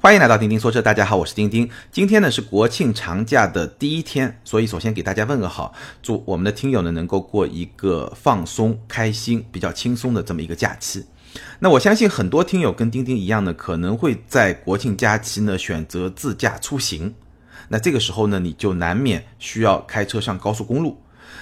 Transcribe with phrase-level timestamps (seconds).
[0.00, 1.68] 欢迎来到钉钉说车，大家好，我是钉钉。
[1.90, 11.04] 今天呢是国庆长假的第一天，所以首先给大家问个好，祝我们的听友呢能够过一个放松、开心、比较轻松的这么一个假期。
[11.58, 17.12] 那我相信很多听友跟钉钉一样呢，可能会在国庆假期呢选择自驾出行。
[17.66, 20.96] 那这个时候呢，你就难免需要开车上高速公路。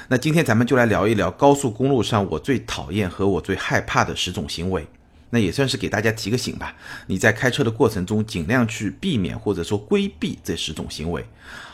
[0.09, 4.86] 那今天咱们就来聊一聊高速公路上我最讨厌和我最害怕的十种行为。
[5.30, 6.74] 那也算是给大家提个醒吧。
[7.06, 11.24] 你在开车的过程中，尽量去避免或者说规避这十种行为，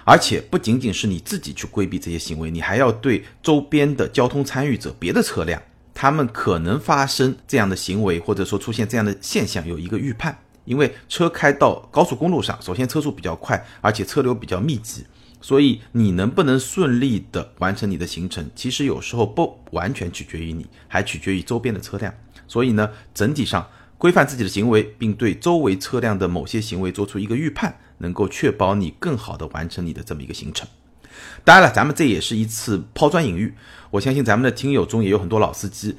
[0.05, 5.61] 而且不仅仅是你自己去规避这些行为，你还要对周边的交通参与者、别的车辆，
[5.93, 10.39] 他们可能发生这样的行为，或者说出现这样的现象，有一个预判。
[10.65, 15.05] 因为车开到高速公路上，首先车速比较快，而且车流比较密集，
[15.41, 22.15] 所以你能不能顺利的完成你的行程，其实有时候不完全取决于你，还取决于周边的车辆。
[22.53, 23.67] 所以呢，整体上
[23.97, 30.69] 规范自己的行为，并对周围车辆的某些行为做出一个预判，能够确保你更好的完成你的这么一个行程。
[31.45, 33.55] 当然了，咱们这也是一次抛砖引玉。
[33.91, 35.97] 我相信咱们的听友中也有很多老司机，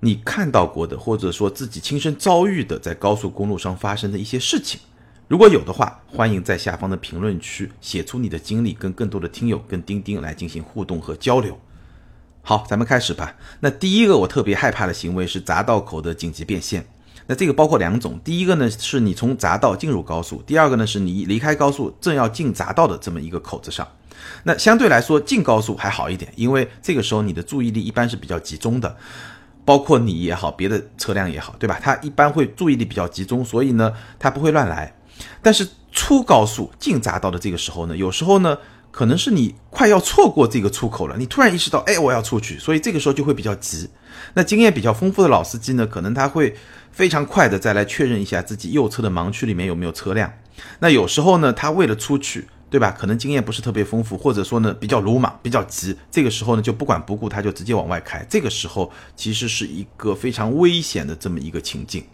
[0.00, 4.80] 你看到过的，或者说自己亲身遭遇的，在高速公路上发生的一些事情，
[5.28, 11.60] 如果有的话，欢迎在下方的评论区写出你的经历，跟更多的听友跟钉钉来进行互动和交流。
[12.50, 13.36] 好，咱们开始吧。
[13.60, 16.84] 那第一个我特别害怕的行为是匝道口的紧急变线。
[17.28, 23.86] 那这个包括两种，第一个呢是你从匝道进入高速，第二个呢是你离开高速正要进匝道的这么一个口子上。
[24.42, 28.96] 那相对来说进高速还好一点，因为这个时候你的注意力一般是比较集中的，
[29.64, 31.78] 包括你也好，别的车辆也好，对吧？
[31.80, 34.92] 它一般会注意力比较集中，所以呢它不会乱来。
[35.40, 38.58] 但是出高速进匝道的这个时候呢，有时候呢。
[38.90, 43.88] 可能是你快要错过这个出口了，你突然意识到，哎，我要出去，所以这个时候就会比较急。
[44.34, 46.54] 那经验比较丰富的老司机呢，可能他会
[46.90, 50.32] 非常快的再来确认一下自己右侧的盲区里面有没有车辆。
[50.80, 52.90] 那有时候呢，他为了出去，对吧？
[52.90, 58.24] 可能经验不是特别丰富，或者说呢比较鲁莽、比较急，这个时候呢就不管不顾，他就直接往外开。
[58.28, 62.04] 这个时候其实是一个非常危险的这么一个情境。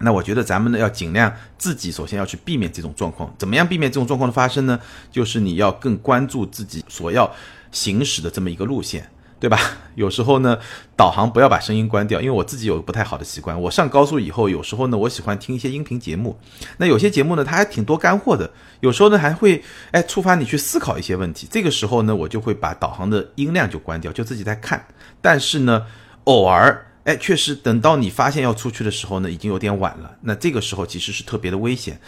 [0.00, 3.34] 那我觉得咱们呢要尽量自己首先要去避免这种状况。
[3.36, 4.78] 怎么样避免这种状况的发生呢？
[5.10, 7.30] 就是你要更关注自己所要
[7.72, 9.10] 行驶的这么一个路线，
[9.40, 9.58] 对吧？
[9.96, 10.56] 有时候呢，
[10.96, 13.60] 导航不要把声音关掉，因为我自己有个不太好的习惯。
[13.60, 16.38] 我上高速以后，有时候呢，我喜欢听一些音频节目。
[16.76, 18.48] 那有些节目呢，它还挺多干货的。
[18.80, 21.48] 有时候呢，还会哎触发你去思考一些问题。
[21.50, 24.86] 这个时候呢，我就会把导航的音量就关掉，就自己在看。
[25.20, 25.84] 但是呢，
[26.24, 26.84] 偶尔。
[27.08, 30.14] 哎，确实，等到你发现要出去的时候呢，已经有点晚了。
[30.20, 31.98] 那这个时候其实是特别的危险。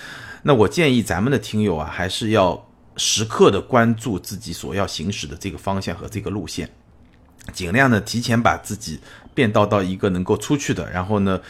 [0.42, 2.68] 那我建议咱们的听友啊，还是要
[2.98, 6.68] 时刻的关注自己所要行驶的这个方向和这个路线，
[7.50, 9.00] 尽量呢提前把自己
[9.32, 11.40] 变道到一个能够出去的，然后呢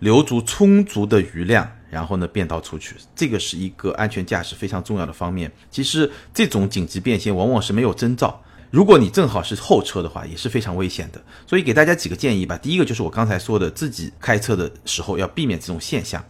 [0.00, 2.94] 留足充足的余量，然后呢变道出去。
[3.16, 5.50] 这个是一个安全驾驶非常重要的方面。
[5.70, 8.38] 其实这种紧急变线往往是没有征兆。
[8.70, 11.20] 如果你正好是后车的话，也是非常危险的。
[11.46, 12.56] 所以给大家几个建议吧。
[12.58, 16.22] 第一个就是我刚才说的，自己开车的时候要避免这种现象，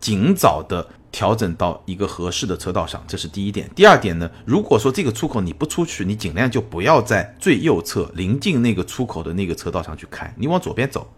[0.00, 3.68] 尽早的调整到一个合适的车道上，这是第一点。
[3.74, 11.12] 第二点呢，如果说这个出口你不出去，你尽量就不要在最右侧临近那个出口的那个车道上去开，你往左边走。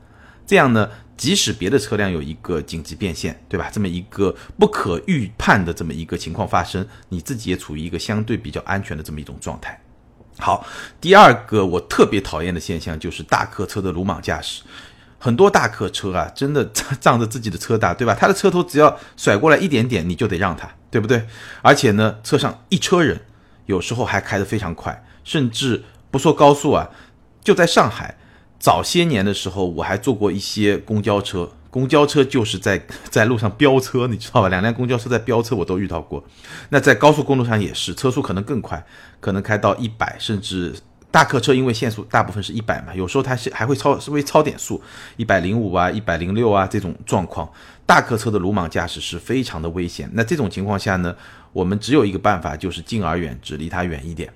[0.46, 3.70] 这样呢，即使别的车辆有一个紧急变线，对吧？
[3.72, 9.80] 这么一个不可预判的这么一个情况发生，你自己也处于一个相对比较安全的这么一种状态。
[10.38, 10.66] 好，
[11.00, 14.62] 第二个我特别讨厌的现象就是大客车的鲁莽驾驶。
[15.18, 16.62] 很多大客车啊，真的
[17.00, 18.14] 仗着自己的车大，对吧？
[18.14, 21.26] 他的车头只要甩过来一点点，你就得让他，对不对？
[21.62, 23.22] 而且呢，车上一车人，
[23.64, 26.90] 有时候还开得非常快，甚至不说高速啊，
[27.42, 28.18] 就在上海，
[28.58, 31.50] 早些年的时候，我还坐过一些公交车。
[31.74, 32.80] 公交车就是在
[33.10, 34.48] 在路上飙车，你知道吧？
[34.48, 36.22] 两辆公交车在飙车，我都遇到过。
[36.68, 38.86] 那在高速公路上也是，车速可能更快，
[39.18, 40.72] 可能开到一百，甚至
[41.10, 44.80] 大客车因为限速大部分是一百嘛，有时候它是还会超稍微超点速，
[45.16, 47.50] 一百零五啊，一百零六啊这种状况。
[47.84, 50.08] 大客车的鲁莽驾驶是非常的危险。
[50.12, 51.12] 那这种情况下呢，
[51.52, 54.32] 我们只有一个办法，就是敬而远之，离它远一点。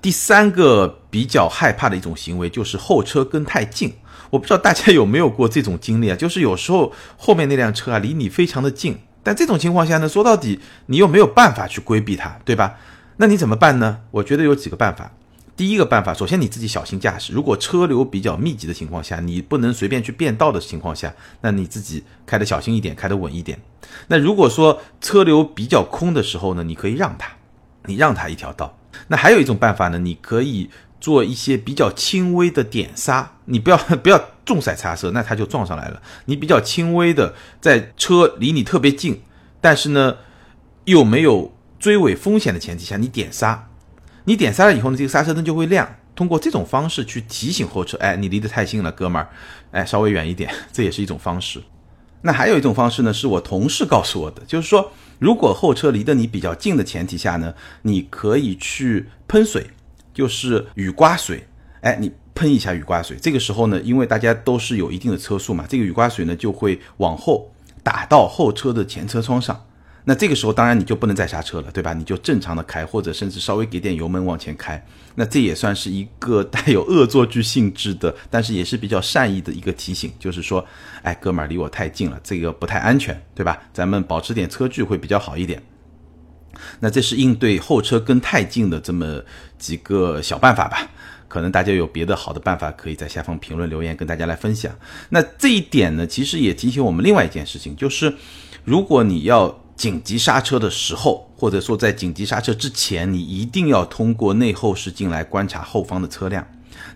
[0.00, 3.94] 第三个比较害怕的一种行为就是后车跟太近。
[4.30, 6.16] 我不知道大家有没有过这种经历啊？
[6.16, 12.76] 就是有时候后面那辆车啊离你非常的近，但这种情况下呢，说到底你又没有办法去规避它，对吧？
[13.16, 14.00] 那你怎么办呢？
[14.10, 15.12] 我觉得有几个办法。
[15.56, 17.32] 第一个办法，首先你自己小心驾驶。
[17.32, 23.60] 如果车流比较密集的情况下，你不能随便去变道的情况下，那你自己开的小心一点，开的稳一点。
[24.06, 27.32] 那如果说车流比较空的时候呢，你可以让他，
[27.86, 28.77] 你让他一条道。
[29.06, 30.68] 那还有一种办法呢，你可以。
[31.00, 36.02] 做一些比较轻微的点刹，你不要 不要重踩刹车，那它就撞上来了。
[36.24, 39.22] 你比较轻微的在车离你特别近，
[39.60, 40.16] 但是呢
[40.86, 43.68] 又没有追尾风险的前提下，你点刹，
[44.24, 45.88] 你点刹了以后呢，这个刹车灯就会亮。
[46.16, 49.28] 通过这种方式去提醒后车，哎，你离得太近了，哥们儿，
[49.70, 51.62] 哎，稍微远一点，这也是一种方式。
[52.22, 59.66] 那还有一种方式呢，是我同事告诉我的，就是说，如果后车离得你比较近的前提下呢，你可以去喷水，
[60.14, 61.46] 就是雨刮水，
[61.80, 67.50] 哎，你喷一下雨刮水，这个时候呢，因为大家都是有一定的车速嘛，这个雨刮水呢就会往后
[67.82, 69.64] 打到后车的前车窗上。
[70.08, 71.92] 那这个时候当然你就不能再刹车了，对吧？
[71.92, 74.82] 你就正常的开，或者甚至稍微给点油门往前开。
[75.16, 80.64] 那这也算是一个 带有恶作剧性质的，但是也是比较善意的一个提醒，就是说，
[81.02, 83.58] 哎，哥们儿离我太近了，这个不太安全，对吧？
[83.74, 85.62] 咱们保持点车距会比较好一点。
[86.80, 89.22] 那这是应对后车跟太近的这么
[89.58, 90.88] 几个小办法吧？
[91.28, 94.74] 可能大家有别的好的办法，可以在下方评论留言跟大家来分享。
[95.10, 98.14] 那这一点呢，其实也提醒我们另外一件事情，就是
[98.64, 99.62] 如果你要。
[99.78, 106.44] 紧急刹车的时候，或者说在紧急刹车之前，你一定要通过内后视镜来观察后方的车辆。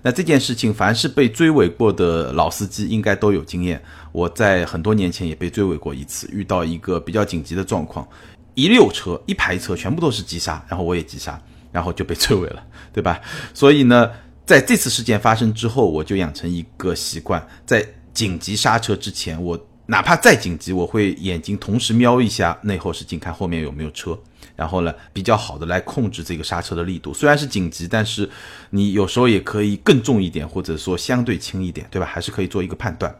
[0.02, 3.80] 那这件事情，凡是被追尾过的老司机应该都有经验。
[4.10, 8.06] 我在很多年前也被追尾过一次，遇到一个比较紧急的状况，
[8.54, 11.40] 一溜车一排车全部都是急刹，然后我也急刹，
[11.70, 12.60] 然后就被追尾了，
[12.92, 13.20] 对吧？
[13.54, 14.10] 所以呢，
[14.44, 19.68] 在这次事件发生之后，我就养成一个习惯，在紧急刹车之前，我。
[19.92, 24.18] 哪怕再紧急，我会眼睛同时瞄一下内后视镜，看后面有没有车，
[24.56, 27.12] 然后呢，比较好的来控制这个刹车的力度。
[27.12, 28.26] 虽然是紧急，但是
[28.70, 32.06] 你有时候也可以更重一点，或者说相对轻一点，对吧？
[32.06, 33.14] 还是可以做一个判断。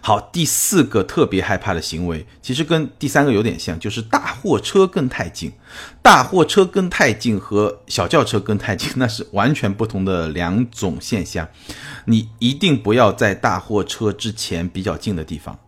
[0.00, 5.52] 好，第四个特别害怕的行为，其实跟第三个有点像，就是大货车跟太近。
[6.02, 11.48] 大货车跟太近和小轿车跟太近， 那是完全不同的两种现象。
[12.04, 15.58] 你一定不要在大货车之前比较近的地方。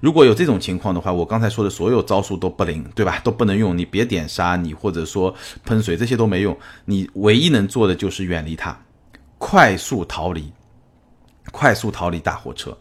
[0.00, 3.18] 如果有这种情况的话，我刚才说的所有招数都不灵，对吧？
[3.24, 3.76] 都不能用。
[3.76, 6.56] 你别点刹，你或者说喷水这些都没用。
[6.84, 8.78] 你唯一能做的就是远离它，
[9.38, 10.52] 快速逃离，
[11.50, 12.76] 快速逃离大货车。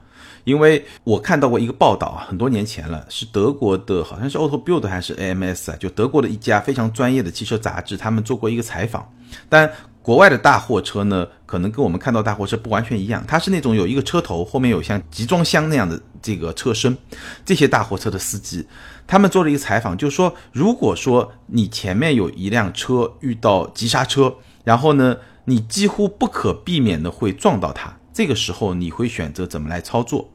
[0.45, 9.11] 因为我看到过一个报道啊，很多年前了，是德国的，好像是 Auto Build 还是 AMS 啊，就德国的一家非常专业的汽车杂志，他们做过一个采访。
[9.49, 9.69] 但
[10.03, 16.95] 国外的大货车呢，可能跟我们看到大货车不完全一样，它是那种有一个车头，后面有像集装箱那样的这个车身。
[17.43, 18.67] 这些大货车的司机，
[19.07, 30.29] 他们做了一个采访，就是说，如果说你前面有一辆车遇到急刹车，然后呢，你几乎不可避免的会撞到它，这个时候你会选择怎么来操作？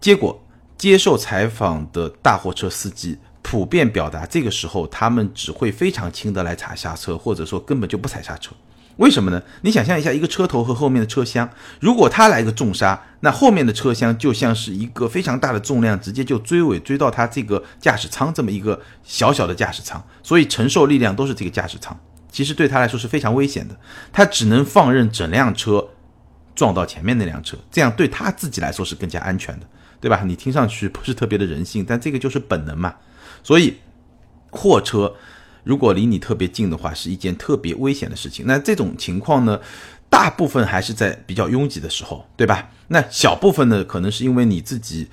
[0.00, 0.40] 结果，
[0.78, 8.52] 接受采访的大货车司机普遍表达，这个时候他们只会非常轻的来踩刹车，或者说根本就不踩刹车。
[8.96, 9.42] 为什么呢？
[9.60, 11.48] 你想象一下，一个车头和后面的车厢，
[11.80, 21.94] 如果他来个重刹，那后面的车厢就像是一个非常大的重量，直接就追尾追到他这个驾驶舱这么一个小小的驾驶舱，所以承受力量都是这个驾驶舱。
[22.30, 23.76] 其实对他来说是非常危险的，
[24.12, 25.86] 他只能放任整辆车
[26.54, 29.66] 撞到前面那辆车，这样对他自己来说是更加安全的。
[30.00, 30.22] 对吧？
[30.24, 32.94] 你听上去不是特别的人性，但这个就是本能嘛。
[33.42, 33.74] 所以，
[34.50, 35.14] 货车
[35.64, 38.46] 如果离你特别近的话，是一件特别危险的事情。
[38.46, 39.60] 那这种情况呢，
[40.08, 42.70] 大部分还是在比较拥挤的时候，对吧？
[42.88, 45.08] 那小部分呢，可能是因为你自己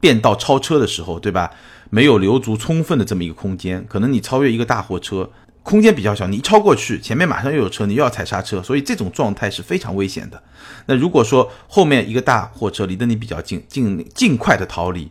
[0.00, 1.50] 变道超车的时候，对吧？
[1.90, 5.30] 没有留足充分的这么一个空间，可能你超越一个大货车。
[5.62, 10.42] 空间比较小，你一超过去，前面马上又有车，你又要踩刹车，所以这种状态是非常危险的。
[10.86, 15.10] 那如果说后面一个大货车离得你比较近，尽尽快的逃离。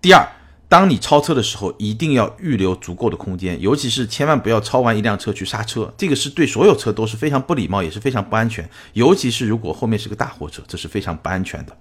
[0.00, 0.26] 第二，
[0.68, 8.68] 当你超车的时候，一定要预留足够的空间，尤其是千万不要超完一辆车去刹车，这个是对所有车都是非常不礼貌，也是非常不安全。
[8.92, 11.76] 尤其是如果后面是个大货车，这是非常不安全的。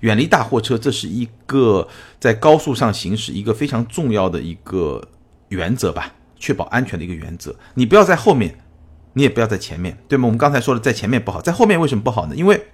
[0.00, 1.86] 远离大货车，这是一个
[2.18, 5.06] 在高速上行驶一个非常重要的一个
[5.48, 6.12] 原则吧。
[6.38, 8.58] 确保安全的一个原则，你不要在后面，
[9.14, 10.26] 你也不要在前面，对吗？
[10.26, 12.34] 我们刚才说了，在前面不好，在后面为什么不好呢？
[12.36, 12.68] 因为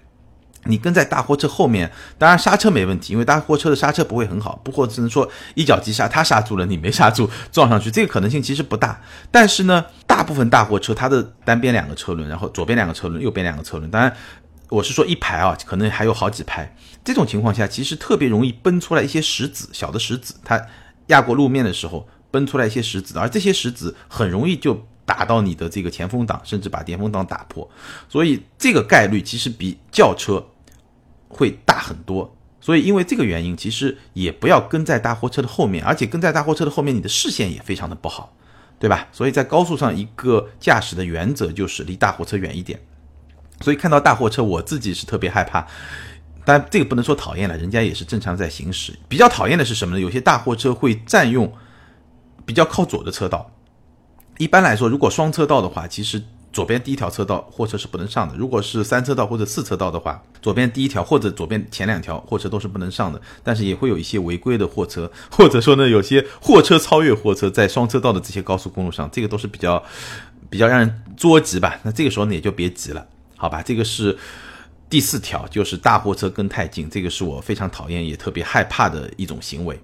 [0.65, 9.01] 你跟在大货车后面，当然刹车没问题，因为大货车的刹车不会很好，不或只能说一脚急刹，它刹住了，你没刹住，撞上去，这个可能性其实不大。
[9.31, 14.15] 但是呢，大部分大货车它的单边两个车轮，然后左边两个车轮，右边两个车轮，当然
[14.69, 16.77] 我是说一排啊，可能还有好几排。
[17.05, 20.65] 这种情况下，其实特别容易崩出来一些石子，小的石子，它
[21.09, 22.09] 压过路面的时候。
[22.33, 27.71] 奔出来一些石子，而这些石子很容易就打到你的这个前风挡，甚至把前风挡打破，
[28.09, 30.45] 所以这个概率其实比轿车
[31.29, 32.35] 会大很多。
[32.61, 38.35] 所以因为这个原因，其实也不要跟在大货车的后面，而且跟在大货车的后面，你的视线也非常的不好，
[38.79, 39.09] 对吧？
[39.13, 42.81] 所以在高速上，一个驾驶的原则就是离大货车远一点。
[43.61, 45.67] 所以看到大货车，我自己是特别害怕，
[46.45, 48.97] 但这个不能说讨厌了，人家也是正常在行驶。
[49.09, 50.01] 比较讨厌的是什么呢？
[50.01, 51.53] 有些大货车会占用。
[52.45, 53.51] 比较靠左的车道。
[54.39, 56.21] 一般来说，如果双车道的话，其实
[56.53, 63.21] 左边第一条车道货车是不能上的；如果是三车道或者四车道的话，左边第一条或者左边前两条货车都是不能上的。
[63.43, 69.83] 但是也会有一些违规的货车，或者说呢，有些货车超越货车在双车道的这些高速公路上，这个都是比较
[70.51, 71.79] 比较让人捉急吧。
[71.83, 73.07] 那这个时候呢，也就别急了，
[73.37, 73.63] 好吧？
[73.63, 74.19] 这个是
[74.91, 79.81] 第四条，就是大货车跟太近，这个是我非常讨厌也特别害怕的一种行为。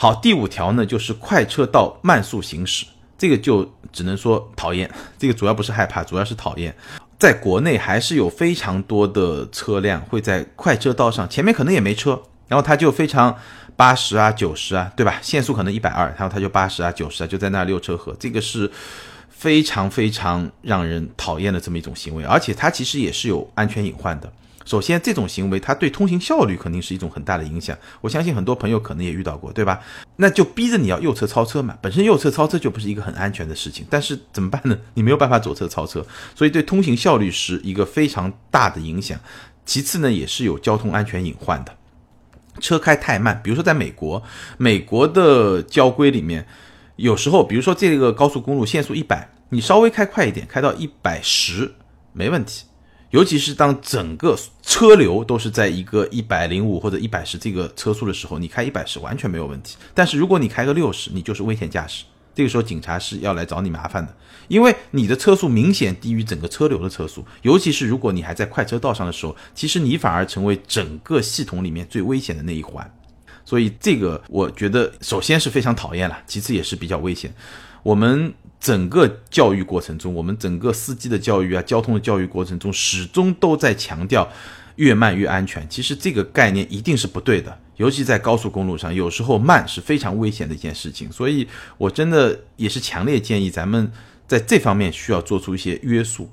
[0.00, 2.86] 好，第五条呢，就是快车道慢速行驶。
[3.18, 4.88] 这个就只能说讨厌，
[5.18, 6.72] 这个主要不是害怕，主要是讨厌。
[7.18, 13.36] 在国内还是有非常多的车辆会在快车道上，前面可能也没车，然后他就非常
[13.74, 15.18] 八十啊、九十啊，对吧？
[15.20, 18.70] 限速可能一百二，然后他就八十啊、九十啊，就在那溜车河，这个是
[19.28, 24.32] 非常非常让人讨厌的这么一种行为，而且它其实也是有安全隐患的。
[24.68, 27.74] 首先，这种行为它对通行效率肯定是一种很大的影响。
[28.02, 29.80] 我相信很多朋友可能也遇到过，对吧？
[30.16, 31.74] 那就逼着你要右侧超车嘛。
[31.80, 34.78] 本身右侧超车就不是一个很安全的事情，但是怎么办呢？
[34.92, 39.18] 你没有办法左侧超车，所以对通行效率是一个非常大的影响。
[39.64, 41.74] 其次呢，也是有交通安全隐患的。
[42.60, 44.22] 车开太慢，比如说在美国，
[44.58, 46.46] 美国的交规里面，
[46.96, 51.72] 有时候，比如说这个高速公路限速一百，你稍微开快一点，开到一百十，
[52.12, 52.64] 没问题。
[53.10, 59.76] 尤其是当整个车流都是在一个一百零五或者一百十这个车速的时候，你开一百十完全没有问题。
[59.94, 62.04] 但是如果你开个六十，你就是危险驾驶。
[62.34, 64.14] 这个时候警察是要来找你麻烦的，
[64.46, 67.24] 因为你的车速明显低于整个车流的车速。
[67.42, 72.88] 尤其是如果你还在快车道上的时候，其实你反而成为整个系统里面最危险的那一环。
[73.44, 77.34] 所以这个我觉得首先是非常讨厌了，其次也是比较危险。
[77.88, 78.34] 我们。
[78.60, 84.28] 整个教育过程中，我们整个司机的教育啊，交通的教育过程中，始终都在强调
[84.74, 85.64] 越慢越安全。
[85.70, 91.10] 其实这个概念一定是不对的，尤其在高速公路上，有时候慢是非常危险的一件事情。
[91.12, 91.46] 所以
[91.78, 93.92] 我真的也是强烈建议咱们
[94.26, 96.28] 在这方面需要做出一些约束。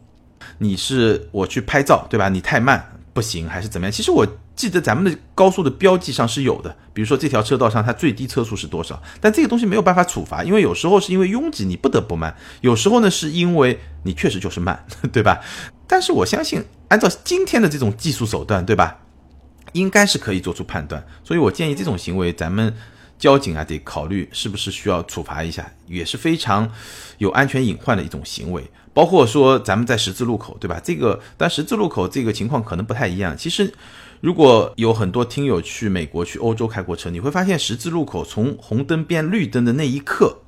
[0.57, 2.27] 你是我去拍照，对吧？
[2.27, 3.91] 你太慢不行，还是怎么样？
[3.91, 4.27] 其实我。
[4.55, 15.41] 记得咱们的高速的标记上是有的，比如说这条车道上它最低车速是多少，但这个东西没有办法处罚，因为有时候是因为拥挤你不得不慢，有时候呢是因为你确实就是慢， 对吧？
[15.87, 18.97] 但是我相信按照今天的这种技术手段，对吧，
[19.73, 22.73] 应该是可以做出判断，所以我建议这种行为咱们
[23.19, 26.71] 交警啊得考虑是不是需要处罚一下，也是非常
[27.17, 30.81] 有安全隐患的一种行为，包括说咱们在十字路口，对吧？
[30.83, 33.71] 这个但十字路口这个情况可能不太一样，其实。
[34.21, 40.39] 如果有很多听友去美国、去欧洲开过车，你会发现十字路口从红灯变绿灯的那一刻，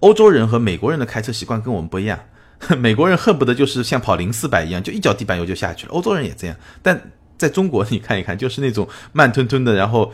[0.00, 2.18] 欧洲人和美国人的开车习惯跟我们不一样。
[2.76, 5.92] 美国人恨不得就是像跑零四百一样，就一脚地板油就下去了。
[5.92, 10.12] 欧洲人也这样，但在中国你看一看，就是那种慢吞吞的，然后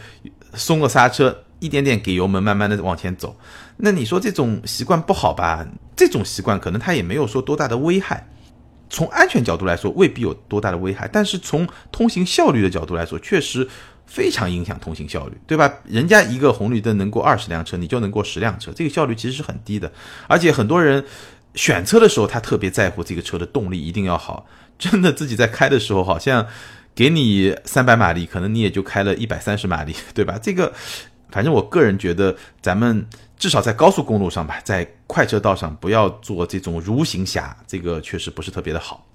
[0.54, 3.36] 松个刹车，一点点给油门，慢慢的往前走。
[3.76, 5.66] 那你说这种习惯不好吧？
[5.94, 8.26] 这种习惯可能它也没有说多大的危害。
[8.92, 13.68] 从安全角度来说，未必有多大的危害，但是从通行效率的角度来说，确实
[14.04, 15.72] 非常影响通行效率，对吧？
[15.84, 19.92] 人家一个红绿灯能过二十辆车，你就能过十辆车，这个效率其实是很低的。
[20.26, 21.04] 而且很多人
[21.54, 24.44] 选车的时候，他特别在乎这个车的动力一定要好，
[24.76, 26.44] 真的自己在开的时候，好像
[26.92, 30.36] 给你三百马力，可能你也就开了一百三十马力，对吧？
[30.42, 30.72] 这个，
[31.30, 33.06] 反正我个人觉得，咱们。
[33.40, 39.06] 至少在高速公路上吧，在快车道上不要做这种蠕行侠，这个确实不是特别的好。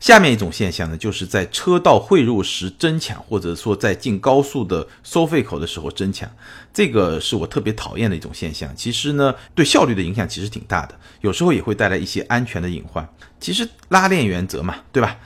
[0.00, 6.26] 下面一种现象呢，就是在车道汇入时争抢，或者说在进高速的收费口的时候争抢，
[6.72, 8.74] 这个是我特别讨厌的一种现象。
[8.74, 13.06] 其实呢，对效率的影响其实挺大的，有时候也会带来一些安全的隐患。
[13.38, 15.18] 其实拉链原则嘛，对吧？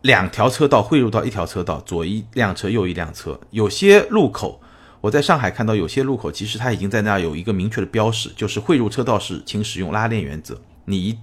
[0.00, 4.62] 两条车道汇入到一条车道，左一辆车，右一辆车，有些路口。
[5.04, 10.58] 我在上海看到有些路口，其实它已经在那儿有一个明确的标识，就是汇入车道时请使用拉链原则。
[10.86, 11.18] 你一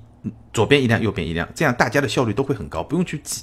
[0.53, 3.41] 左边一辆，右边一辆，这样大家的效率都会很高，不用去挤。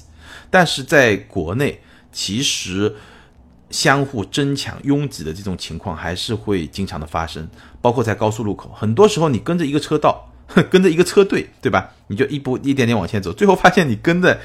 [0.49, 1.81] 但是在国内，
[2.13, 2.95] 其实
[3.69, 7.45] 相互争抢、拥挤的这种情况还是会经常的发生，
[7.81, 10.31] 包括在高速路口，很多时候你跟着一个车道，
[10.71, 11.91] 跟着一个车队，对吧？
[12.07, 14.39] 你就一步一点点往前走，最后发现你跟在。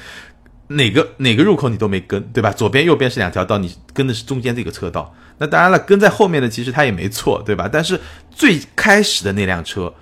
[0.67, 2.51] 哪个哪个入口你都没跟，对吧？
[2.51, 5.13] 左边右边是两条道，你跟的是中间这个车道。
[5.37, 7.69] 那当然了，跟在后面的其实他也没错，对吧？
[7.71, 7.99] 但是
[8.31, 9.93] 最开始的那辆车，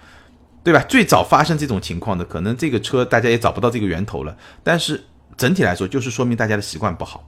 [0.63, 0.79] 对吧？
[0.87, 4.37] 最早发生这种情况的，可能这个车大家也找不到这个源头了。
[4.63, 5.03] 但是
[5.35, 7.27] 整体来说，就是说明大家的习惯不好。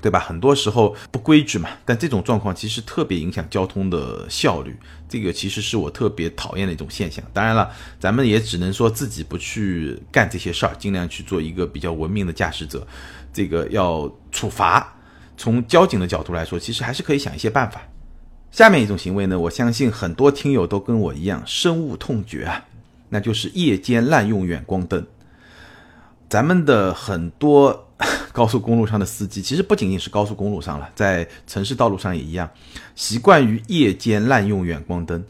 [0.00, 0.18] 对吧？
[0.20, 4.76] 很多时候不规矩嘛，但这种状况其实特别影响交通的效率，
[5.08, 7.24] 这个其实是我特别讨厌的一种现象。
[7.32, 12.86] 当然了，咱们也只能说自己不去干这些事儿，尽量去做一个比较文明的驾驶者。
[13.32, 14.96] 这个要处罚，
[15.36, 17.82] 从交警的角度来说，其实还是可以想一些办法。
[18.50, 22.64] 下面一种行为呢，我相信很多听友都跟我一样深恶痛绝啊，
[23.10, 25.06] 那就是夜间滥用远光灯。
[26.28, 27.88] 咱们的很多
[28.38, 32.48] 高速公路上的司机，其实不仅仅是高速公路上了，在城市道路上也一样，
[32.94, 35.24] 习惯于夜间滥用远光灯。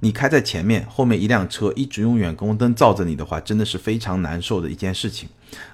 [0.00, 5.26] 你开在前面，后面一辆车一直用远光灯照着你的话，真的是非常难受的一件事情。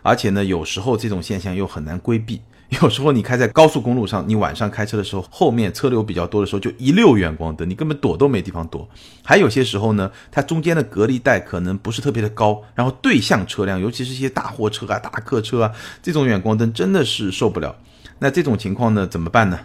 [0.02, 2.40] 而且呢，有时候这种现象又很难规避。
[2.82, 8.88] 有时候你开在高速公路上，你晚上开车的时候，后面车流比较多的时候，就一溜远光灯，你根本躲都没地方躲。
[9.22, 17.76] 还有些时候呢，它中间的隔离带可能不是特别的高，然后对向车辆，尤其是一些大货车啊、大客车啊，这种远光灯真的是受不了。
[18.18, 19.60] 那这种情况呢，怎么办呢？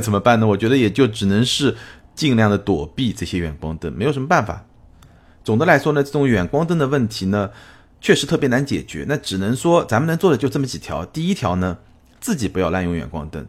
[0.00, 0.46] 怎么办呢？
[0.46, 1.74] 我觉得也就只能是
[2.14, 4.64] 尽量的躲避这些远光灯，没有什么办法。
[5.42, 7.50] 总的来说呢，这种远光灯的问题呢，
[8.00, 9.04] 确实特别难解决。
[9.08, 11.04] 那只能说咱们能做的就这么几条。
[11.04, 11.78] 第一条呢。
[12.22, 13.44] 自己不要滥用远光灯，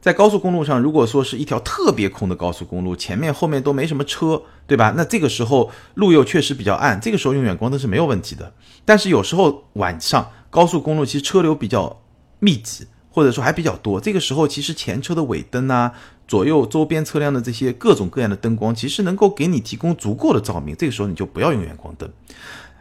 [0.00, 4.92] 在高速公路上，如果说是一条特别空的高速公路，前面后面都没什么车，对吧？
[4.96, 8.52] 那这个时候路又确实比较暗，这个时候用远光灯是没有问题的。
[8.84, 12.02] 但是有时候晚上高速公路其实车流比较
[12.40, 15.92] 密集，或者说还比较多，这个时候其实前车的尾灯啊，
[16.26, 22.10] 左右周边车辆的这些各种各样的灯光，其实能够给你提供足够的照明，这个时候你就不要用远光灯。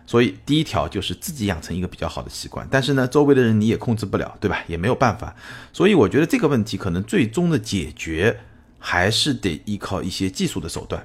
[0.08, 4.60] 所以第一条就是自己养成一个比较好的习惯，但是呢，周围的人你也控制不了，对吧？
[4.68, 5.36] 也没有办法。
[5.74, 8.40] 所以我觉得这个问题可能最终的解决
[8.78, 11.04] 还是得依靠一些技术的手段。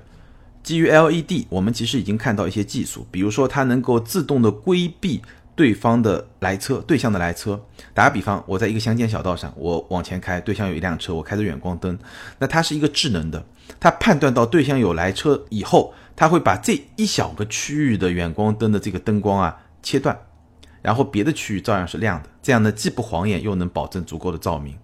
[0.63, 5.23] 基于 LED，我们其实已经看到一些技术，比如说它能够自动的规避
[5.57, 7.59] 对方的来车、对向的来车。
[7.95, 11.99] 打个比方，我在一个乡间小道上，我往前开，对向有一辆车，我开着远光灯，
[12.39, 13.43] 那它是一个智能的，
[13.81, 15.95] 它判断到对向有来车以后。
[16.21, 20.15] 它会把这一小个区域的远光灯的这个灯光啊切断，
[20.83, 24.77] 然后别的区域照样是亮的，这样呢既不晃眼又能保证足够的照明。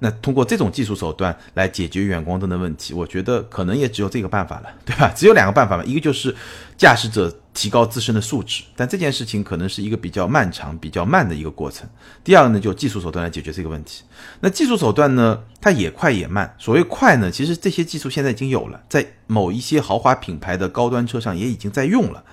[0.00, 5.12] 那通过这种技术手段来解决远光灯的问题，我觉得可能也只有这个办法了，对吧？
[5.14, 6.34] 只有两个办法嘛，一个就是
[6.76, 11.88] 驾驶者提高自身的素质，但这件事情可能是一个比较漫长、比较慢的一个过程。
[12.24, 14.02] 第二个呢，就技术手段来解决这个问题。
[14.40, 16.54] 那技术手段呢，它也快也慢。
[16.58, 22.24] 所谓快呢，其实这些技术现在已经有了，在某一些豪华品牌的高端车上也已经在用了。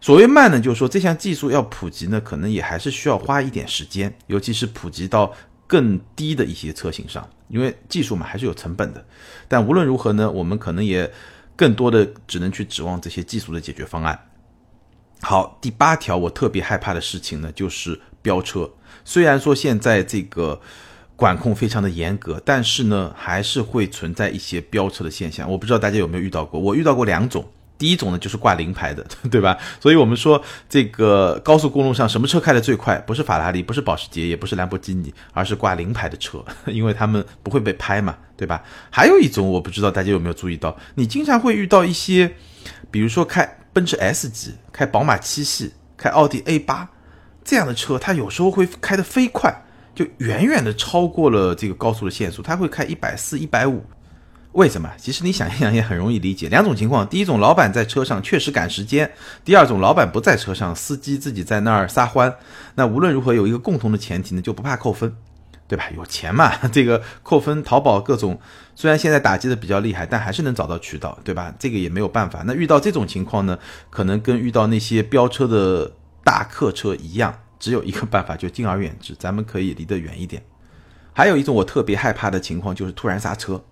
[0.00, 5.32] 所谓慢呢，就是说这项技术要普及呢，可能也还是需要花一点时间，尤其是普及到。
[5.70, 9.06] 更低的一些车型上，因为技术嘛还是有成本的。
[9.46, 11.08] 但无论如何呢，我们可能也
[11.54, 14.18] 更多的只能去指望这些技术的解决方案。
[15.22, 18.70] 好，第八条我特别害怕的事情呢，就是飙车。
[19.04, 20.60] 虽然说现在这个
[21.16, 25.50] 管控非常的严格，但是呢，还是会存在一些飙车的现象。
[25.50, 27.46] 我不知道大家有没有遇到过，我遇到过两种。
[27.76, 29.56] 第一种呢，就是挂临牌的， 对吧？
[29.80, 32.98] 所以我们说，这个高速公路上什么车开的最快？
[32.98, 38.62] 不是法拉利，不是保时捷，也不是兰博基尼，而是挂临牌的车， 因为他们不会被拍嘛，对吧？
[38.90, 42.34] 还有一种，我不知道大家有没有注意到，你经常会遇到一些，
[42.90, 46.88] 比如说开奔驰 S 级、开宝马七系、开奥迪 A 八
[47.44, 49.62] 这样的车，它有时候会开得飞快，
[49.94, 53.84] 就远远的超过了这个高速的限速，它会开一百四、一百五。
[54.52, 54.90] 为什么？
[54.96, 56.48] 其实你想一想也很容易理解。
[56.48, 59.06] 两种情况：第一种，老板在车上确实赶时间；
[59.44, 62.34] 第二种，老板不在车上，司机自己在那儿撒欢。
[62.74, 65.14] 那无论如何，有一个共同的前提呢，就不怕扣分，
[65.70, 65.84] 对吧？
[65.94, 68.36] 有钱嘛， 这个扣分，淘宝各种
[68.74, 71.54] 虽然现在打击的比较厉害，但还是能找到渠道，对吧？
[71.60, 72.42] 这个也没有办法。
[72.44, 73.56] 那遇到这种情况呢，
[73.88, 75.92] 可能跟遇到那些飙车的
[76.24, 80.42] 大客车一样，只有一个办法，就敬而远之，咱们可以离得远一点。
[81.12, 83.62] 还有一种我特别害怕的情况，就是突然刹车。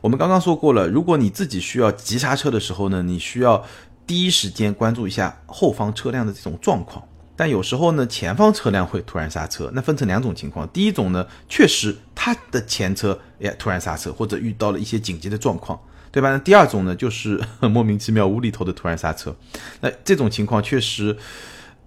[0.00, 3.62] 我们刚刚说过了，如果你自己需要急刹车的时候呢，你需要
[4.06, 7.06] 第一时间关注一下后方车辆的这种状况。
[7.34, 10.68] 但有时候呢，前方车辆会突然刹车，那分成两种情况。
[10.68, 16.30] 第一种呢，确实它的前车也突然刹车，或者遇到了一些紧急的状况，对吧？
[16.30, 19.34] 那第二种呢，就是 莫名其妙无厘头的突然刹车。
[19.80, 21.16] 那这种情况确实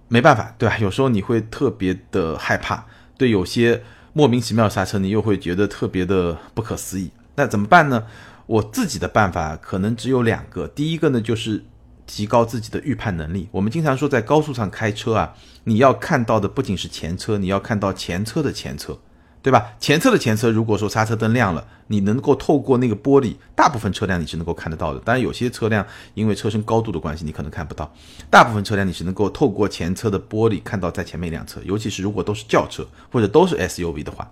[0.08, 0.76] 没办法，对吧？
[0.78, 2.84] 有时候你会特别的害怕，
[3.16, 3.82] 对有些
[4.12, 7.10] 莫名其妙刹车，你又会觉得特别的不可思议。
[7.36, 8.04] 那怎么办呢？
[8.46, 10.68] 我自己的办法可能只有两个。
[10.68, 11.64] 第一个呢，就是
[12.06, 13.48] 提高自己的预判能力。
[13.50, 18.98] 我们经常说，在高速上开车啊，你要看到的不仅是前车，你要看到前车的前车，
[19.42, 19.72] 对吧？
[19.78, 25.00] 前车的前车，如果说刹车灯亮了，你能够透过那个玻璃，大部分车辆你是能够看得到的。
[25.00, 27.92] 当然，有些车辆因为车身高度的关系，你可能看不到。
[28.30, 34.30] 大部分车辆你是能够透过前车的玻璃看到在前面一辆车，尤其是如果都是轿车或者都是 SUV 的话。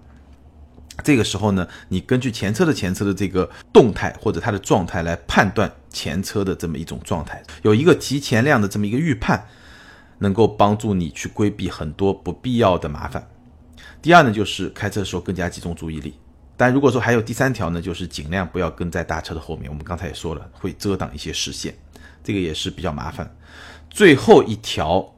[1.02, 9.46] 这个时候呢，你根据前车的前车的这个动态或者它的状态来判断前车的这么一种状态，有一个提前量的这么一个预判，
[10.18, 13.26] 能够帮助你去规避很多不必要的麻烦。
[14.02, 16.14] 第二呢，就是开车的时候更加集中注意力。
[16.56, 19.70] 但如果说还有第三条呢，就是尽量不要跟在大车的后面。
[19.70, 21.74] 我们刚才也说了，会遮挡一些视线，
[22.22, 23.34] 这个也是比较麻烦。
[23.88, 25.14] 最后一条，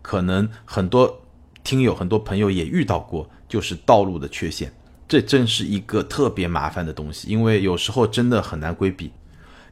[0.00, 1.20] 可能很多
[1.62, 4.72] 听友、很多朋友也遇到过，就是道路的缺陷。
[5.06, 9.12] 这真是一个特别麻烦的东西，因为有时候真的很难规避。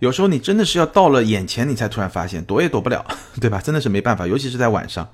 [0.01, 3.05] 有时候你真的是要到了眼前，你才突然发现，躲也躲不了，
[3.41, 3.61] 对吧？
[3.61, 5.09] 真的是没办法，尤其是在晚上。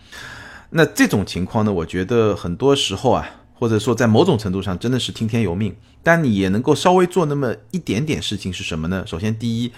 [0.71, 3.29] 那这种情况呢，我觉得很多时候啊。
[3.57, 9.05] 或者说，在某种程度上真的是听天由命，但你也能够稍微做那么一点点事情是什么呢？
[9.07, 9.73] 首先，第一，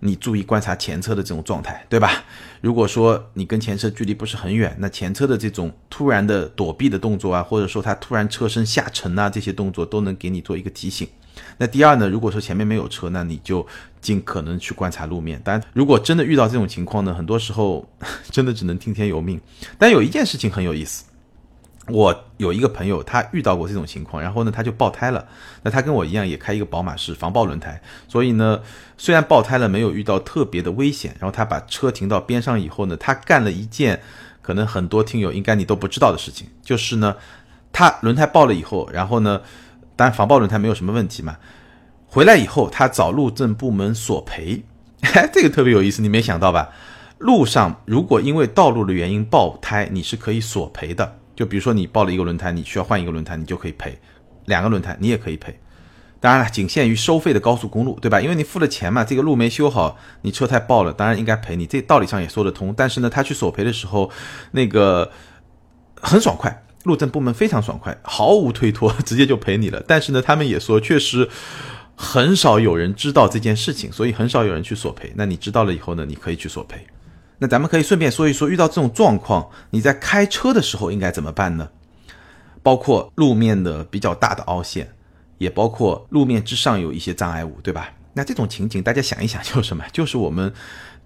[0.00, 2.24] 你注意观察前车的这种状态，对吧？
[2.60, 11.06] 如果说你跟前车距离不是很远，那前车的这种突然的躲避的动作啊，或者说它突然车身下沉啊，这些动作都能给你做一个提醒。
[11.60, 13.66] 那第二呢，如果说前面没有车，那你就
[14.00, 15.38] 尽可能去观察路面。
[15.44, 17.86] 但，如果真的遇到这种情况呢，很多时候
[18.30, 19.38] 真的只能听天由命。
[19.78, 21.04] 但有一件事情很有意思。
[21.88, 25.26] 我有一个朋友，他遇到过这种情况，然后呢，他就爆胎了。
[25.62, 28.60] 那他跟我一样，也开一个宝马是防爆轮胎，所以呢，
[28.96, 31.14] 虽然爆胎了，没有遇到特别的危险。
[31.18, 34.00] 然后他把车停到边上以后呢，他干了一件
[34.40, 37.16] 可能很多听友应该你都不知道的事情，就是呢，
[37.72, 39.40] 他轮胎爆了以后，然后呢，
[40.00, 41.36] 当然防爆轮胎没有什么问题嘛。
[42.06, 44.64] 回来以后，他找路政部门索赔，
[45.30, 46.70] 这个特别有意思，你没想到吧？
[47.18, 51.18] 路上如果因为道路的原因爆胎，你是可以索赔的。
[51.36, 53.90] 就比如说你爆了一个轮胎，你需要换一个轮胎，你就可以赔；
[54.46, 55.60] 两个轮胎你也可以赔。
[56.18, 58.22] 当然了，仅限于收费的高速公路，对吧？
[58.22, 61.66] 因为你付了钱嘛，这个路没修好，你车胎爆了，当然应该赔你。
[61.66, 62.72] 这道理上也说得通。
[62.74, 64.10] 但是呢，他去索赔的时候，
[64.52, 65.10] 那个
[66.00, 69.82] 很爽快，路政部门非常爽快，毫无推脱， 直接就赔你了。
[69.86, 71.28] 但是呢，他们也说，确实
[71.94, 75.12] 很少有人知道这件事情，所以很少有人去索赔。
[75.16, 76.86] 那你知道了以后呢，你可以去索赔。
[77.38, 81.68] 那咱们可以顺便说一说，遇到这种状况，你在开车的时候应该怎么办呢？
[82.62, 84.92] 包括路面的比较大的凹陷，
[85.38, 87.92] 也包括路面之上有一些障碍物，对吧？
[88.12, 89.84] 那这种情景，大家想一想，就是什么？
[89.92, 90.52] 就是我们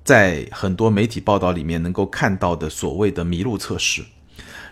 [0.03, 4.03] 在很多媒体报道里面能够看到的所谓的麋鹿测试。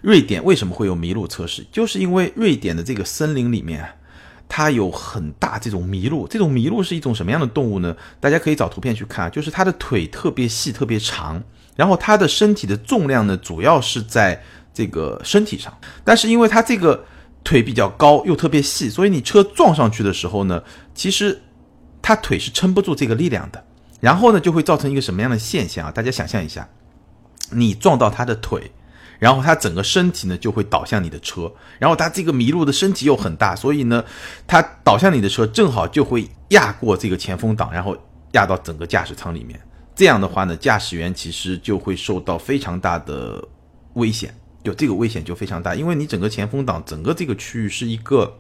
[0.03, 1.65] 瑞典为什么会有麋鹿测试？
[1.73, 3.89] 就是因为瑞典的这个森林里面。
[4.55, 7.97] 它有很大这种麋鹿，这种麋鹿是一种什么样的动物呢？
[8.21, 11.43] 大家可以找图片去看，就是它的腿特别细、特别长，
[11.75, 14.43] 然后它的身体的重量呢，主要是在
[14.75, 15.75] 这个身体上。
[16.05, 17.03] 但是因为它这个
[17.43, 20.63] 腿比较高又特别细，所以你车撞上去的时候呢，
[20.95, 21.41] 其实
[22.03, 23.65] 它腿是撑不住这个力量的。
[24.01, 25.91] 然后呢，就会造成一个什么样的现象啊？
[25.91, 26.69] 大家想象一下，
[27.53, 28.71] 你撞到它的腿。
[29.23, 34.05] 然后它整个身体呢就会倒向你的车，然后它这个麋鹿的身体又很大，所以呢，
[34.49, 37.97] 它倒向你的车正好就会压过这个前风挡，然后
[38.33, 39.61] 压到整个驾驶舱里面。
[39.95, 43.41] 这样的话呢，驾驶员其实就会受到非常大的
[43.95, 48.39] 危险，就这个危险就非常大，因为你整个前风挡整个这个区域是一个。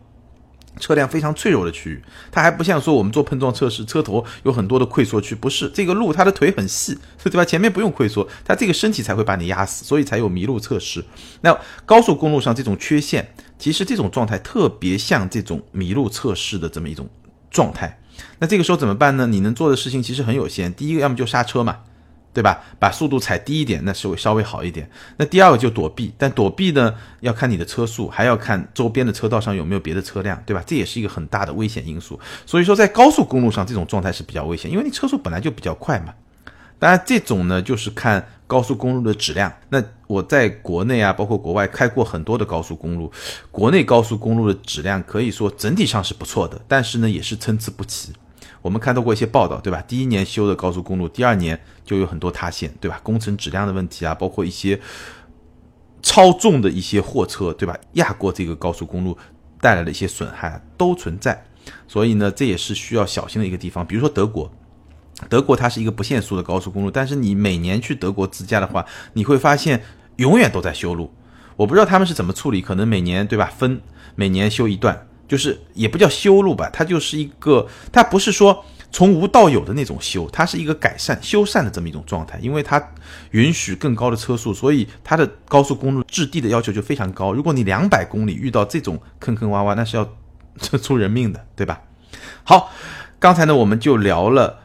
[0.81, 7.45] 车辆非常脆弱的区域，它还不像说我们做碰撞测试，车头有很多的溃缩区，不是这个路它的腿很细，对吧？
[7.45, 11.05] 前面不用溃缩，它这个身体才会把你压死，所以才有麋鹿测试。
[11.43, 17.09] 那高速公路上这种缺陷，其实这种状态特别像这种麋鹿测试的这么一种
[17.51, 17.99] 状态。
[18.39, 19.27] 那这个时候怎么办呢？
[19.27, 21.79] 你能做的事情其实很有限，第一个要么就刹车嘛。
[22.35, 22.63] 对吧？
[22.79, 24.89] 把速度踩低一点，那是会稍微好一点。
[25.19, 30.63] 那第二个就躲避，但躲避呢，要看你的车速，还要看周边的车道上有没有别的车辆，对吧？
[30.67, 32.19] 这也是一个很大的危险因素。
[32.47, 36.15] 所以说，在高速公路上这种状态是比较危险，因为你车速本来就比较快嘛。
[36.79, 39.53] 当然，这种呢就是看高速公路的质量。
[39.69, 43.13] 那我在国内啊，包括国外开过很多的高速公路，
[43.51, 48.13] 国内高速公路的质量可以说整体上是不错的，但是呢，也是参差不齐。
[48.63, 49.83] 我们看到过一些报道，对吧？
[49.87, 52.99] 第一年修的高速公路，第二年就有很多塌陷，对吧？
[53.03, 54.81] 工程质量的问题啊，包括一些
[56.01, 57.77] 超重的一些货车，对吧？
[57.95, 59.19] 压过这个高速公路
[59.61, 61.45] 带来的一些损害都存在，
[61.89, 63.85] 所以呢，这也是需要小心的一个地方。
[63.85, 64.51] 比如说德国，
[65.29, 69.83] 德国它是一个不限速的高速公路，但是你每年去德国自驾的话，你会发现
[70.17, 71.13] 永远都在修路。
[71.57, 73.53] 我不知道他们是怎么处理，可能每年对吧？
[73.57, 73.81] 分
[74.15, 75.09] 每年修一段。
[75.29, 82.39] 就是也不叫修路吧，它就是一个，它不是说从无到有的那种修，它是一个改善、修缮的这么一种状态。
[82.43, 82.83] 因为它
[83.31, 87.33] 允许更高的车速，所以它的高速公路质地的要求就非常高。
[87.33, 90.07] 如果你两百公里遇到这种坑坑洼洼，那是要
[90.79, 91.81] 出人命的，对吧？
[92.45, 92.71] 好，
[93.19, 94.61] 刚才呢我们就聊了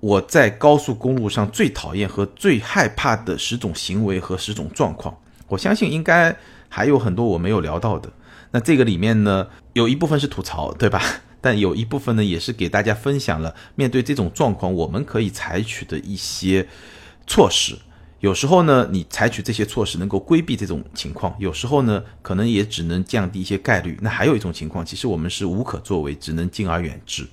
[0.00, 5.16] 我在高速公路上最讨厌和最害怕的十种行为和十种状况。
[5.48, 6.36] 我相信应该
[6.68, 8.10] 还有很多我没有聊到的。
[8.52, 11.02] 那这个里面呢，有一部分是吐槽，对吧？
[11.40, 16.68] 但有一部分呢，也是给大家分享了面对这种状况我们可以采取的一些
[17.26, 17.78] 措施，
[18.20, 23.98] 有时候呢，你采取这些措施能够规避这种情况；有时候呢，可能也只能降低一些概率。
[24.02, 27.26] 那还有一种情况，其实我们是无可作为，只能敬而远之。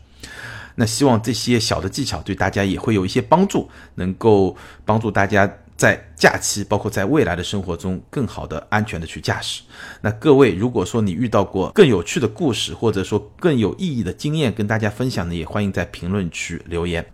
[0.75, 9.61] 那希望这些小的技巧对大家也会有一些帮助，能够帮助大家在假期，包括在未来的生活中，更好的、安全的去驾驶。
[10.01, 17.05] 那各位，如果说你遇到过更有趣的故事，或者说更有意义的经验跟大家分享呢，也欢迎在评论区留言。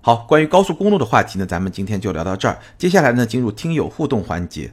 [0.00, 2.56] 好，关于高速公路的话题呢，咱们今天就聊到这儿。
[2.78, 4.72] 接下来呢，进入听友互动环节。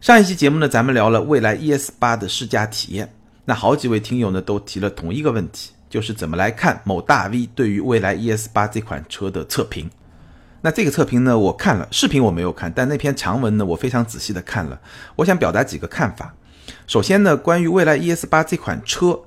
[0.00, 3.10] 上一期节目呢，咱们聊了蔚来 ES 八的试驾体验，
[3.46, 5.70] 那好几位听友呢都提了同一个问题。
[5.88, 9.90] 就是怎么来看某大 V 对于蔚来 ES 八这款车的测评？
[10.62, 14.80] 那这个测评呢，我看了视频我没有看，但那篇长文呢，我非常仔细的看了。
[15.16, 16.34] 我想表达几个看法。
[16.86, 19.20] 首先呢，关于蔚来 ES 八这款车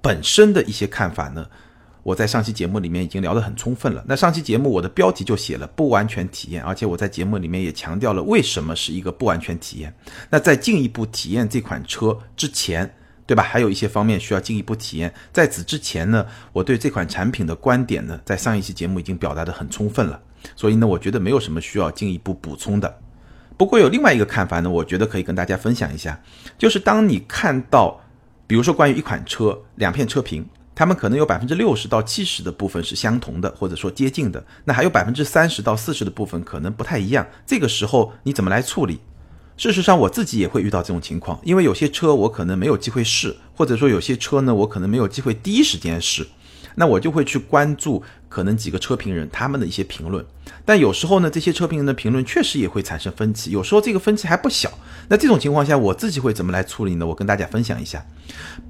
[0.00, 1.46] 本身的一些看法呢，
[2.02, 4.04] 我在上期节目里面已经聊得很充分了。
[4.06, 9.94] 那上期节目我的标题就写了不完全体验，而且我在节目里面也强调了为什么是一个不完全体验。
[10.30, 12.94] 那在进一步体验这款车之前。
[13.24, 13.42] 对吧？
[13.42, 15.10] 还有一些方面需要进一步体验。
[15.32, 20.20] 在此之前呢，我对这款产品的观点呢，在上一期节目已经表达的很充分了，
[20.56, 22.98] 所以呢，我觉得没有什么需要进一步补充的。
[23.56, 26.20] 不过有另外一个看法呢，我觉得可以跟大家分享一下，
[26.58, 28.00] 就是当你看到，
[28.46, 37.26] 比如说关于一款车两片车评，它们可能有百分之六十到七十的部分是相同的，或者说接近的，那还有百分之三十到四十的部分可能不太一样。
[37.46, 39.00] 这个时候你怎么来处理？
[39.58, 46.26] 事实上，我自己也会遇到这种情况，因为有些车我可能没有机会试，或者说有些车呢，我可能没有机会第一时间试，
[46.74, 50.24] 那我就会去关注可能几个车评人他们的一些评论。
[50.64, 54.72] 但有时候呢，这些车评人的评论确实也会产生分歧，有时候这个分歧还不小。
[55.08, 57.06] 那这种情况下，我自己会怎么来处理呢？
[57.06, 58.02] 我跟大家分享一下。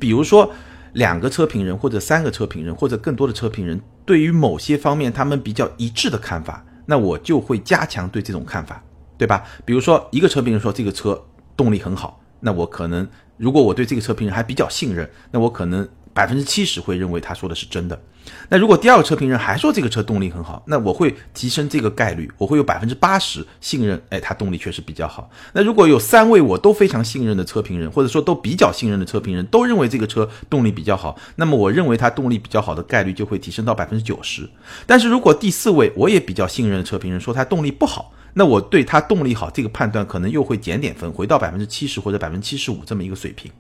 [0.01, 0.53] 比如说，
[0.95, 8.83] 两个车评人或者三个车评人或者更多的车评人对于某些方面他们比较一致的看法，那我就会加强对这种看法。
[9.19, 9.45] 对吧？
[9.65, 11.23] 比如说，一个车评人说这个车
[11.57, 18.03] 动力很好，那我可能如果我对这个车评人还比较信任，那我可能百分之七十会认为他说的是真的。
[18.49, 25.31] 那如果第二个车评人还说这个车动力很好，那我会提升这个概率，我会有百分之八十信任，哎，它动力确实比较好。
[25.53, 34.49] 那如果有三位我都非常信任的车评人，或者说都比较信任的车评人，都认为这个车动力比较好，那么我认为它动力比较好的概率就会提升到百分之九十。
[34.87, 43.51] 但是如果第四位我也比较信任的车评人说它动力不好，那我对它动力好这个判断可能又会减点分，回到百分之七十或者百分之七十五这么一个水平。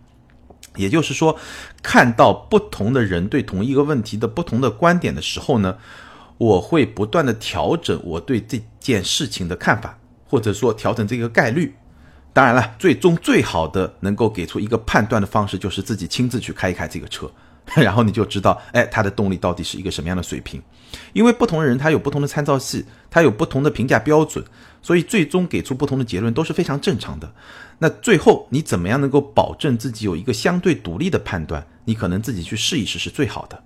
[0.76, 1.38] 也就是说，
[1.82, 5.76] 看到不同的人对同一个问题的不同的观点的时候呢，
[6.38, 11.74] 我会不断的调整我对这件事情的看法，或者说调整这个概率。
[12.32, 17.30] 当然了，最终最好的能够给出一个判断的方式，就是自己亲自去开一开这个车。
[17.76, 20.61] 然后你就知道，哎，它的动力到底是一个什么样的水平？
[21.12, 24.44] 因为不同的人他有不同的参照系，他有不同的评价标准，
[24.83, 27.33] 所以最终给出不同的结论都是非常正常的。
[27.79, 31.66] 那最后你怎么样能够保证自己有一个相对独立的判断？
[31.85, 33.62] 你可能自己去试一试是最好的。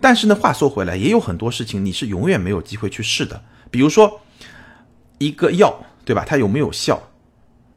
[0.00, 3.42] 但是呢，话说回来，也有很多事情你是永远没有机会去试的。
[3.70, 4.20] 比如说
[5.18, 6.24] 一个药，对吧？
[6.26, 7.00] 它有没有效？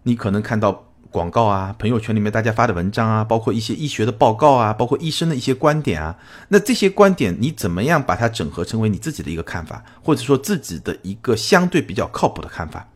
[0.04, 0.89] 你可能看到。
[1.12, 6.16] 广告啊，朋友圈里面大家发的文章啊，包括一些医学的报告啊，包括医生的一些观点啊，
[6.50, 12.88] 那这些观点你怎么样把它整合成为你自己的一个看法，或者说自己的一个相对比较靠谱的看法？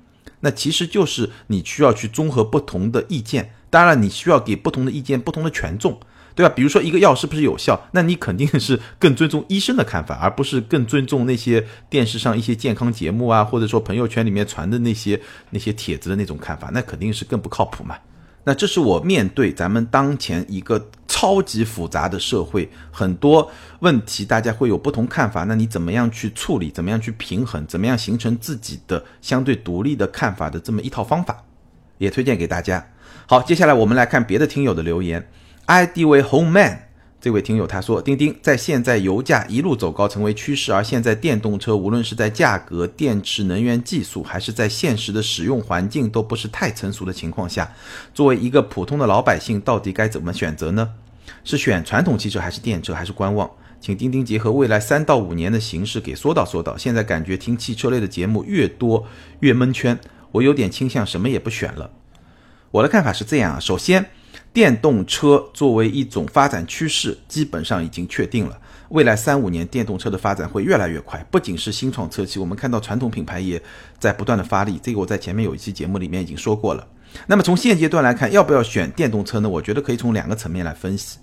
[0.42, 6.00] 那其实就是你需要去综合不同的意见，当然你需要给不同的意见不同的权重，
[6.36, 6.54] 对吧？
[6.56, 15.20] 比如说一个药是不是有效，那你肯定是更尊重医生的看法，而不是更尊重那些电视上一些健康节目啊，或者说朋友圈里面传的那些
[15.52, 17.96] 那些帖子的那种看法，那肯定是更不靠谱嘛。
[18.46, 26.70] 那这是我面对咱们当前一个超级复杂的社会，很多问题大家会有不同看法，那你怎么样去处理？
[26.70, 27.66] 怎么样去平衡？
[27.68, 31.46] 怎么样形成自己的相对独立的看法的这么一套方法，
[32.00, 32.86] 也推荐给大家。
[33.26, 35.26] 好，接下来我们来看别的听友的留言
[35.66, 36.80] ，ID 为 Home Man。
[37.22, 47.74] 这位听友他说：“钉钉在现在油价一路走高成为趋势，而现在电动车无论是在价格、电池能源技术，还是在现实的使用环境都不是太成熟的情况下，
[48.14, 50.90] 作为一个普通的老百姓，到底该怎么选择呢？
[51.46, 53.50] 是选传统汽车，还是电车，还是观望？
[53.80, 56.78] 请钉钉结合未来三到五年的形势给说道说道。
[56.78, 59.08] 现在感觉听汽车类的节目越多
[59.40, 59.98] 越蒙圈，
[60.34, 61.90] 我有点倾向什么也不选了。
[62.72, 64.06] 我的看法是这样啊，首先。”
[64.54, 68.58] 电动车作为一种发展趋势，基本上已经确定了。
[68.90, 71.26] 未来三五年，电动车的发展会越来越快。
[71.32, 73.60] 不仅是新创车企，我们看到传统品牌也
[73.98, 74.80] 在不断的发力。
[74.84, 76.88] 这个我在前面有一期节目里面已经说过了。
[77.26, 79.50] 那么从现阶段来看，要不要选电动车呢？
[79.50, 81.18] 我觉得可以从两个层面来分析。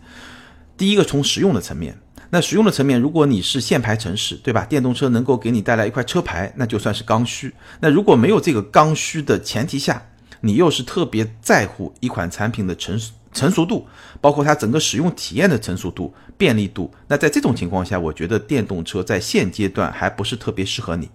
[0.77, 1.97] 第一个，从实用的层面，
[2.31, 4.65] 那实用的层面，如果你是限牌城市，对吧？
[4.65, 7.55] 电动车能够给你带来一块车牌，那就算是刚需。
[7.79, 10.05] 那如果没有这个刚需的前提下，
[10.41, 12.99] 你又是特别在乎一款产品的成
[13.33, 13.87] 成熟度，
[14.21, 21.09] 包括它整个使用体验的成熟度、便利度，那在这种情况下，我觉得电动车在现阶段还不是特别适合你。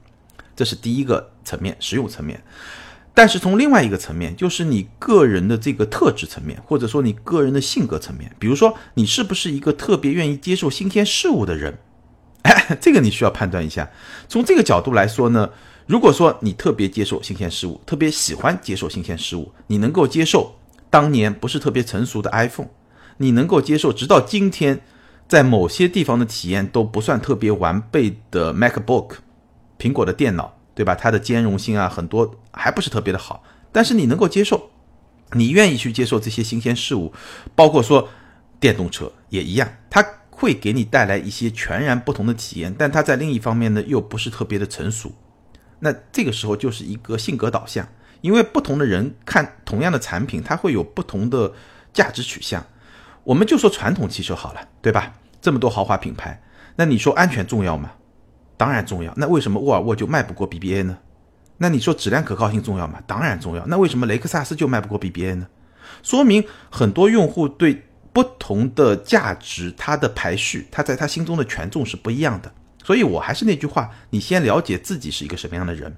[0.56, 2.42] 这是第一个层面，实用层面。
[3.14, 11.78] 但是从另外一个层面，就是你个人的这个特质层面，或者说你个人的性格层面，比如说你是不是一个特别愿意接受新鲜事物的人，
[12.42, 13.90] 哎， 这个你需要判断一下。
[14.28, 15.50] 从这个角度来说呢，
[15.88, 20.54] 如果说你特别接受新鲜事物，特别喜欢接受新鲜事物，你能够接受
[20.90, 22.70] 当年不是特别成熟的 iPhone，
[23.18, 24.82] 你能够接受直到今天
[25.28, 29.16] 在某些地方的体验都不算特别完备的 MacBook，
[29.78, 30.54] 苹果的电脑。
[30.76, 30.94] 对吧？
[30.94, 34.72] 它的兼容性啊，很多还不是特别的好，但是你能够接受，
[35.32, 37.14] 你愿意去接受这些新鲜事物，
[37.56, 38.10] 包括说
[38.60, 45.14] 电动车也一样，它会给你带来一些全然不同的体验，但它在另一方面呢，又不是特别的成熟。
[45.80, 47.88] 那这个时候就是一个性格导向，
[48.22, 51.52] 因为不同的人看同样的产品，它会有不同的
[51.94, 52.66] 价值取向。
[53.24, 55.14] 我们就说传统汽车好了，对吧？
[55.42, 56.42] 这么多豪华品牌，
[56.76, 57.92] 那你说安全重要吗？
[58.58, 60.98] 当然重要，那为什么沃尔沃就卖不过 BBA 呢？
[61.58, 63.02] 那你说质量可靠性重要吗？
[63.06, 65.48] 当然重要，那为什么雷克萨斯就卖不过 BBA 呢？
[66.02, 72.52] 说明很多用户对不同的价值，它的排序，它在他心中的权重是不一样的。
[72.84, 75.96] 所以我还是那句话，你先了解自己是一个什么样的人。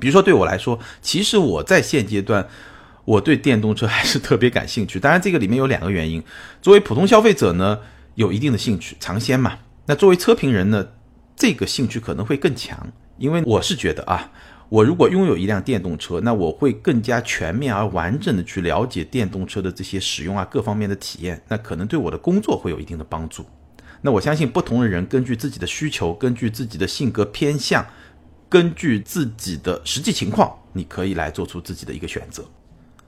[0.00, 2.46] 比如说对我来说，其实我在现阶段，
[3.04, 4.98] 我对电动车还是特别感兴趣。
[5.00, 6.22] 当然这个里面有两个原因，
[6.60, 7.78] 作为普通消费者呢，
[8.14, 9.58] 有一定的兴趣尝鲜嘛。
[9.86, 10.88] 那作为车评人呢？
[11.36, 14.30] 这个兴趣可能会更强，因为我是觉得啊，
[14.68, 23.44] 我如果拥有一辆电动车，那我会更加全面而完整的去了解电动车的这些使用啊各方面的体验，那可能对我的工作会有一定的帮助。
[24.02, 27.84] 那我相信不同的人根据自己的需求，根据自己的性格偏向，
[28.54, 32.44] 根据自己的实际情况，你可以来做出自己的一个选择。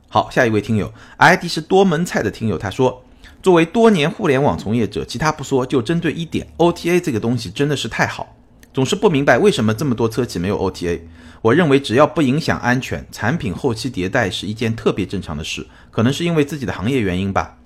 [0.09, 3.04] 好，下一位听友，ID 是多门菜的听友，他说。
[3.40, 8.35] 作为多年互联网从业者，其他不说，就针对一点，OTA 这个东西真的是太好，
[8.74, 11.02] 总是不明白为什么这么多车企没有 OTA。
[11.42, 15.64] 我认为只要不影响安全，产品后期迭代是一件特别正常的事。
[15.92, 17.56] 可能是因为自己的行业原因吧。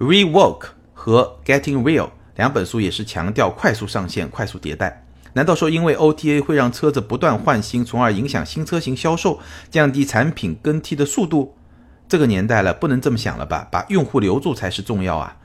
[0.00, 0.62] Rework
[0.92, 5.06] 和 Getting Real 两本书也是强调快速上线、快速迭代。
[5.34, 9.38] 难道说因为 OTA 会让车子不断换新，从而影响新车型销售，
[9.70, 11.56] 降低产品更替的速度？
[12.08, 13.68] 这个年代了，不能这么想了吧？
[13.70, 15.36] 把用户留住才是重要啊！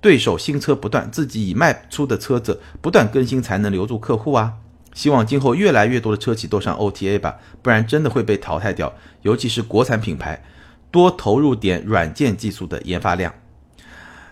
[0.00, 4.54] 对手新车不断，自己已卖出的车子不断更新，才能留住客户啊！
[4.94, 8.92] 希望今后越来越多的车企都上 OTA 吧，不然真的会被淘汰掉。
[9.22, 10.44] 尤其是国产品牌，
[10.90, 13.34] 多投入点软件技术的研发量。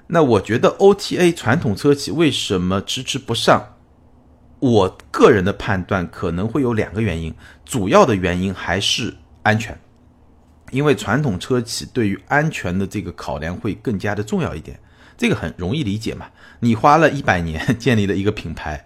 [0.09, 3.77] 那我觉得 OTA 传统车企为什么迟迟不上？
[4.61, 9.79] 我个人的判断可能会有两个原因，主要的原因还是安全。
[10.71, 14.79] 因为传统车企对于安全的这个考量会更加的重要一点，
[15.19, 16.27] 这个很容易理解嘛。
[16.61, 18.85] 你花了一百年建立了一个品牌，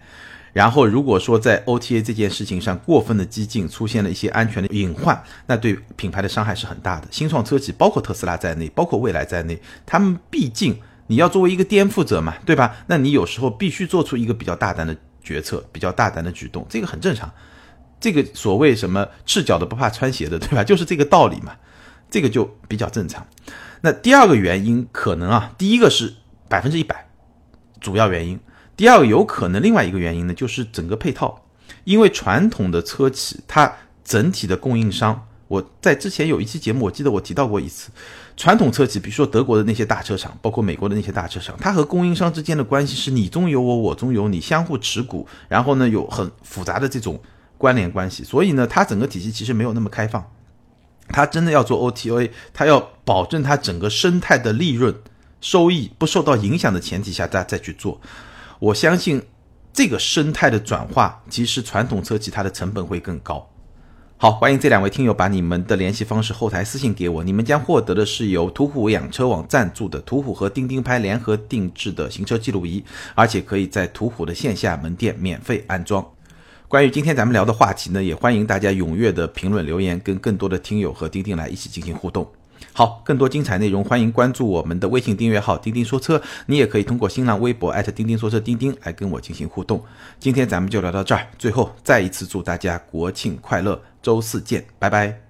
[0.51, 7.07] 然后如果说在 OTA 这件事情上过分的激进，出现了一些安全的隐患，那对品牌的伤害是很大的。
[7.11, 12.77] 新创车企包括特斯拉在内，包括蔚来在内，他们毕竟你要作为一个颠覆者嘛，对吧？
[12.87, 17.29] 那你有时候必须做出一个比较大胆的决策，比较大胆的举动，这个很正常。
[17.99, 20.63] 这个所谓什么赤脚的不怕穿鞋的， 对吧？
[20.63, 21.53] 就是这个道理嘛。
[22.07, 23.25] 这个就比较正常。
[23.81, 26.13] 那第二个原因可能啊，第一个是
[26.47, 27.09] 百分之一百
[27.81, 28.39] 主要原因，
[28.77, 31.41] 第二个有可能另外一个原因呢，就是整个配套。
[31.83, 37.89] 因为传统的车企它整体的供应商，我在之前有一期节目，我记得我提到过一次，
[38.35, 47.19] 传统车企，比如说德国的那些大车厂，包括美国的那些大车厂，它和供应商之间的关系是你中有我，我中有你，相互持股，然后呢有很复杂的这种
[47.57, 50.25] 关联关系，所以呢，它整个体系其实没有那么开放。
[51.09, 54.91] 他真的要做 OTA，他要保证他整个生态的利润
[55.39, 58.01] 收益不受到影响的前提下，大家再去做。
[58.57, 59.21] 我相信
[59.71, 63.47] 这个生态的转化，其实传统车企它的成本会更高。
[64.17, 72.81] 好，欢迎这两位听友把你们的联系方式后台私信给我，你们将获得的是由途虎养车网赞助的途虎和钉钉拍联合定制的行车记录仪，
[73.13, 76.03] 而且可以在途虎的线下门店免费安装。
[76.69, 82.25] 关于今天咱们聊的话题呢，也欢迎大家踊跃的评论留言，跟更多的听友和钉钉来一起进行互动。
[82.77, 89.81] 好，更多精彩内容，欢迎关注我们的微信订阅号“钉钉说车”，你也可以通过新浪微博钉钉说车钉钉来跟我进行互动。
[90.19, 95.24] 今天咱们就聊到这儿，最后再一次祝大家国庆快乐，周四见，拜拜。